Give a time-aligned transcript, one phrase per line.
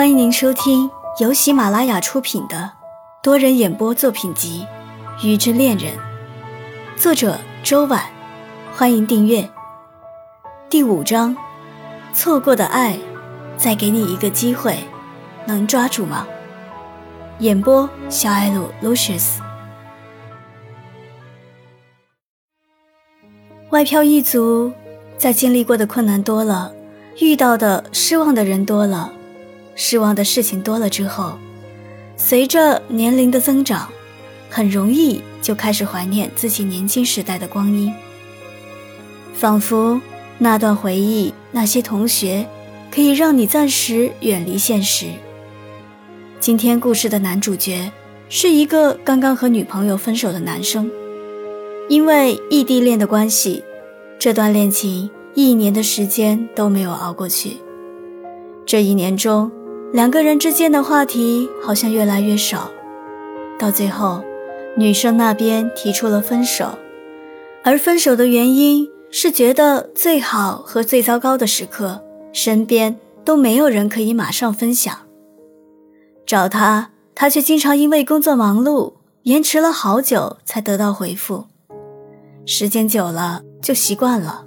[0.00, 2.72] 欢迎您收听由喜马拉雅出品的
[3.22, 4.66] 多人演播作品集
[5.26, 5.92] 《鱼之恋人》，
[6.96, 8.02] 作者周婉。
[8.72, 9.46] 欢迎订阅。
[10.70, 11.36] 第五章，
[12.14, 12.98] 错过的爱，
[13.58, 14.78] 再给你一个机会，
[15.44, 16.26] 能抓住吗？
[17.40, 19.34] 演播：小艾鲁 Lucius。
[23.68, 24.72] 外漂一族，
[25.18, 26.72] 在经历过的困难多了，
[27.20, 29.12] 遇到的失望的人多了。
[29.74, 31.38] 失望的事情多了之后，
[32.16, 33.88] 随着年龄的增长，
[34.48, 37.92] 很容易就开始怀念自己年轻时代的光阴。
[39.34, 40.00] 仿佛
[40.38, 42.46] 那段回忆、那些同学，
[42.90, 45.06] 可以让你暂时远离现实。
[46.38, 47.90] 今天故事的男主角
[48.28, 50.90] 是一个刚刚和女朋友分手的男生，
[51.88, 53.64] 因为异地恋的关系，
[54.18, 57.56] 这段恋情一年的时间都没有熬过去。
[58.66, 59.50] 这一年中，
[59.92, 62.70] 两个人之间的话题好像越来越少，
[63.58, 64.22] 到最后，
[64.76, 66.78] 女生那边提出了分手，
[67.64, 74.96] 而分手的原因是觉得最好和最糟糕的时刻身边都没有人可以马上分享。
[76.24, 78.92] 找他，他却经常因为工作忙碌，
[79.24, 81.46] 延迟了好久才得到回复。
[82.46, 84.44] 时间久了就习惯了，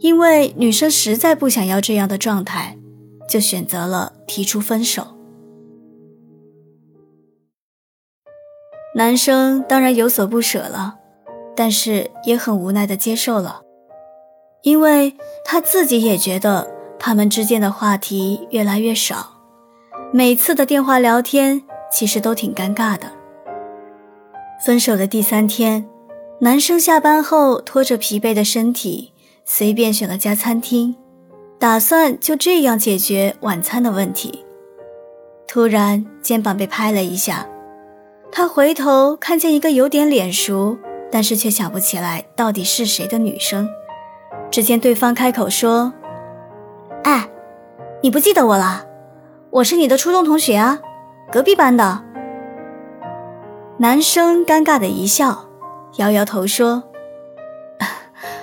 [0.00, 2.76] 因为女生实在不想要这样的状态。
[3.34, 5.08] 就选择了提出分手。
[8.94, 10.94] 男生当然有所不舍了，
[11.56, 13.62] 但是也很无奈的接受了，
[14.62, 19.40] 因为他自己也觉得他们之间的话题越来越少，
[20.12, 23.10] 每次的电话聊天其实都挺尴尬的。
[24.64, 25.84] 分手的第三天，
[26.38, 29.12] 男生下班后拖着疲惫的身体，
[29.44, 30.94] 随便选了家餐厅。
[31.64, 34.44] 打算就这样解决晚餐的问题。
[35.48, 37.46] 突然，肩膀被拍了一下，
[38.30, 40.76] 他回头看见一个有点脸熟，
[41.10, 43.66] 但是却想不起来到底是谁的女生。
[44.50, 45.94] 只见对方开口说
[47.04, 47.30] ：“哎，
[48.02, 48.84] 你不记得我了？
[49.48, 50.78] 我是你的初中同学啊，
[51.32, 52.04] 隔壁班的。”
[53.80, 55.46] 男生尴尬的一笑，
[55.96, 56.82] 摇摇头说：“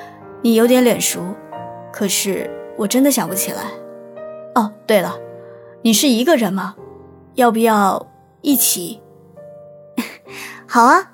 [0.41, 1.35] 你有点脸熟，
[1.93, 2.49] 可是……”
[2.81, 3.63] 我真的想不起来。
[4.55, 5.19] 哦，对了，
[5.83, 6.75] 你是一个人吗？
[7.35, 8.07] 要不要
[8.41, 8.99] 一起？
[10.67, 11.11] 好啊。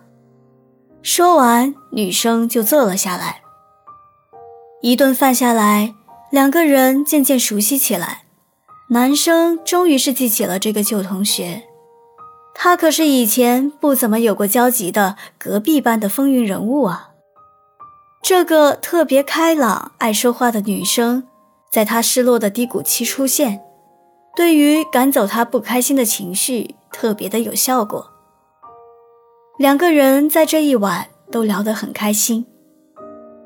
[1.02, 3.42] 说完，女生就坐了下来。
[4.82, 5.96] 一顿饭下来，
[6.32, 8.24] 两个人渐渐熟悉起来。
[8.90, 11.64] 男生终于是记起了这个旧同学，
[12.56, 17.10] 他可是以前不怎么有过交集的隔壁班的风云人物啊。
[18.22, 21.28] 这个特别开朗、爱说话的女生。
[21.78, 23.62] 在他失落的低谷期出现，
[24.36, 28.10] 对于赶走他不开心的情绪特别的有效果。
[29.60, 32.48] 两个人在这一晚都聊得很开心，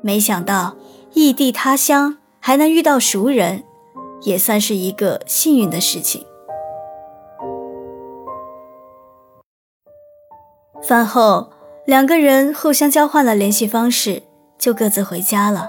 [0.00, 0.76] 没想到
[1.12, 3.64] 异地他乡还能遇到熟人，
[4.22, 6.24] 也算是一个幸运的事情。
[10.82, 11.52] 饭后，
[11.84, 14.22] 两个人互相交换了联系方式，
[14.58, 15.68] 就各自回家了。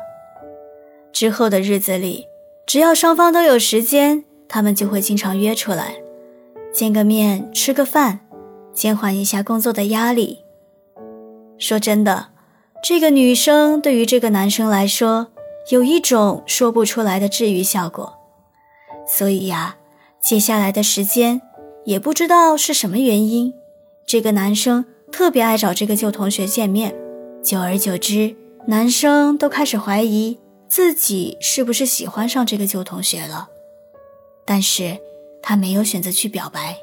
[1.12, 2.28] 之后的日子里。
[2.66, 5.96] 只要双方都有时间，他们就会经常约出来，
[6.74, 8.22] 见个面，吃个饭，
[8.74, 10.40] 减缓一下工作的压力。
[11.58, 12.30] 说真的，
[12.84, 15.28] 这个女生对于这个男生来说，
[15.72, 18.14] 有一种说不出来的治愈效果。
[19.06, 19.76] 所以呀，
[20.22, 21.42] 接下来的时间，
[21.86, 23.54] 也不知道是什么原因，
[24.06, 26.96] 这个男生特别爱找这个旧同学见面。
[27.44, 28.36] 久而久之，
[28.68, 30.40] 男生都开始怀疑。
[30.74, 33.48] 自己是不是喜欢上这个旧同学了？
[34.44, 34.98] 但是
[35.40, 36.78] 他没有选择去表白，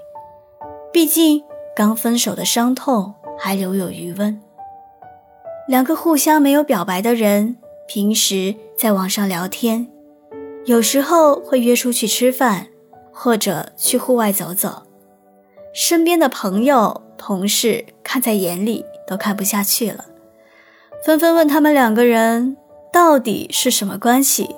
[0.92, 1.42] 毕竟
[1.74, 4.40] 刚分手的伤痛还留有余温。
[5.66, 7.56] 两个互相没有表白的人，
[7.88, 9.88] 平时在网上聊天，
[10.66, 12.68] 有时候会约出去吃饭，
[13.12, 14.84] 或者去户外走走。
[15.74, 20.04] 身边的朋友、同事看在眼里，都看不下去了，
[21.04, 22.56] 纷纷问他们两个人。
[22.92, 24.56] 到底是什么关系？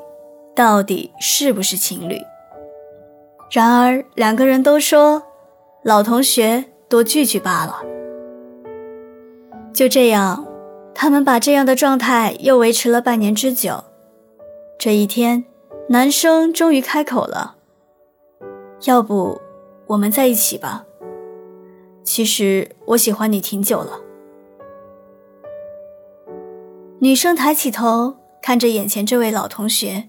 [0.55, 2.19] 到底是不是情侣？
[3.51, 5.23] 然而两个人都说，
[5.83, 7.83] 老同学多聚聚罢了。
[9.75, 10.47] 就这样，
[10.95, 13.85] 他们把这样的状态又维持了半年之久。
[14.79, 15.45] 这一天，
[15.89, 17.57] 男生终于开口了
[18.85, 19.41] ：“要不
[19.87, 20.87] 我们在一起吧？
[22.03, 24.01] 其实我喜欢你挺久了。”
[27.01, 28.17] 女生抬起头。
[28.43, 30.09] 看着眼前这位老同学，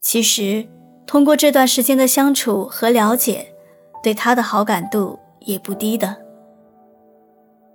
[0.00, 0.68] 其实
[1.06, 3.54] 通过这段时间的相处和了解，
[4.02, 6.16] 对他的好感度也不低的。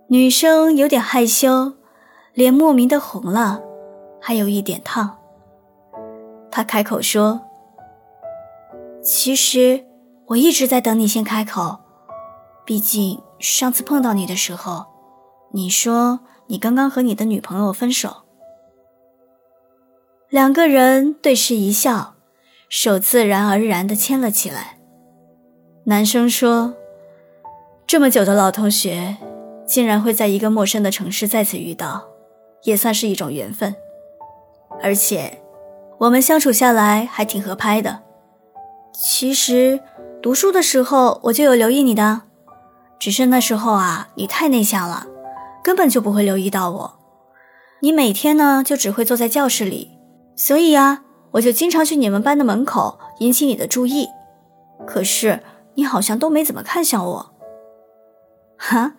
[0.10, 1.74] 女生有点害羞，
[2.34, 3.62] 脸莫名的红了，
[4.22, 5.18] 还有一点烫。
[6.52, 7.42] 她开口说
[9.02, 9.86] ：“其实
[10.28, 11.80] 我一直在等你先开口，
[12.66, 14.86] 毕竟上次碰到你的时候，
[15.52, 18.24] 你说你刚刚和你的女朋友分手。”
[20.30, 22.16] 两个人对视一笑，
[22.68, 24.78] 手自然而然的牵了起来。
[25.86, 26.74] 男生说
[27.88, 29.18] ：“这么久的老同学。”
[29.66, 32.06] 竟然会在一个陌生的城市再次遇到，
[32.64, 33.76] 也算是一种缘分。
[34.82, 35.42] 而且，
[35.98, 38.04] 我们相处下来还挺合拍的。
[38.94, 39.82] 其实，
[40.22, 42.22] 读书的时候我就有留意你的，
[42.98, 45.06] 只是那时候啊，你太内向了，
[45.62, 47.00] 根本就不会留意到我。
[47.82, 49.97] 你每天呢就只会坐在教室里，
[50.38, 54.08] 所以啊，我就经常去你们班的门口引起你的注意。
[54.86, 55.42] 可是
[55.74, 57.32] 你好像都没怎么看向我，
[58.56, 58.94] 哈。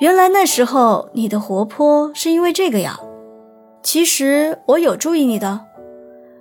[0.00, 3.00] 原来那时候你的活泼是因为这个呀？
[3.82, 5.66] 其实我有注意你的，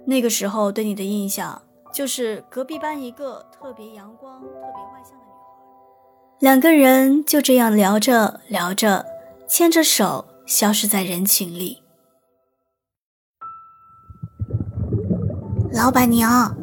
[0.06, 1.62] 那个时候对你的印象
[1.94, 6.40] 就是隔壁班一个特别阳光、特别外向的女孩。
[6.40, 9.06] 两个人就这样聊着聊着，
[9.48, 11.84] 牵着手消失在人群里。
[15.72, 16.56] 老板娘，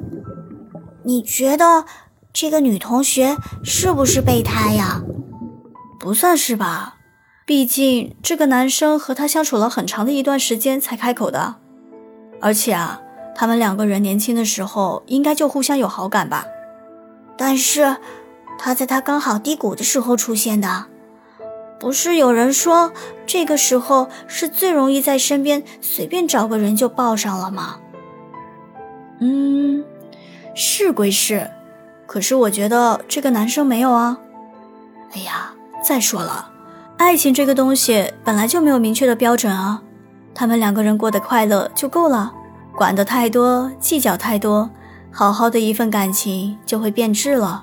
[1.04, 1.84] 你觉得
[2.32, 5.02] 这个女同学是不是备胎呀？
[6.00, 6.96] 不算是吧，
[7.46, 11.56] 毕竟这个男生和她相处了很长的一段时间才开口的，
[12.40, 13.00] 而且啊，
[13.34, 16.44] 他们两个人年轻的时候应该就互相有好感吧。
[17.36, 17.96] 但是
[18.58, 20.86] 他在他刚好低谷的时候出现的，
[21.78, 22.92] 不是有人说
[23.26, 27.80] 这个时候是最容易在身边随便找个人就抱上了吗？
[29.24, 29.82] 嗯，
[30.54, 31.50] 是归是，
[32.06, 34.18] 可是我觉得这个男生没有啊。
[35.14, 35.50] 哎呀。
[35.86, 36.50] 再说了，
[36.96, 39.82] 爱情这个东西本来就没有明确的标准啊，
[40.34, 42.32] 他们两个人过得快乐就够了，
[42.74, 44.70] 管得太多，计较太多，
[45.10, 47.62] 好好的一份感情就会变质了。